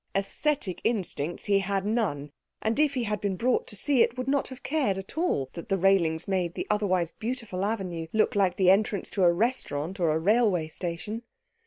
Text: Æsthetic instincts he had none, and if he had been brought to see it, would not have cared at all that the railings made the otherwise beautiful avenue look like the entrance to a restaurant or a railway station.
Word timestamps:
Æsthetic 0.15 0.79
instincts 0.83 1.45
he 1.45 1.59
had 1.59 1.85
none, 1.85 2.31
and 2.59 2.79
if 2.79 2.95
he 2.95 3.03
had 3.03 3.21
been 3.21 3.35
brought 3.35 3.67
to 3.67 3.75
see 3.75 4.01
it, 4.01 4.17
would 4.17 4.27
not 4.27 4.47
have 4.47 4.63
cared 4.63 4.97
at 4.97 5.15
all 5.15 5.51
that 5.53 5.69
the 5.69 5.77
railings 5.77 6.27
made 6.27 6.55
the 6.55 6.65
otherwise 6.71 7.11
beautiful 7.11 7.63
avenue 7.63 8.07
look 8.11 8.35
like 8.35 8.55
the 8.55 8.71
entrance 8.71 9.11
to 9.11 9.21
a 9.21 9.31
restaurant 9.31 9.99
or 9.99 10.09
a 10.11 10.17
railway 10.19 10.67
station. 10.67 11.21